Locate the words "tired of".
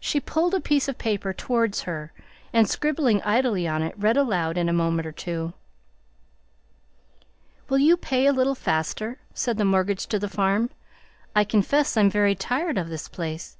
12.34-12.88